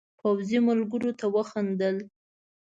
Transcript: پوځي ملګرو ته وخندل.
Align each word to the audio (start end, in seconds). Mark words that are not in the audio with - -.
پوځي 0.19 0.59
ملګرو 0.67 1.11
ته 1.19 1.25
وخندل. 1.35 1.95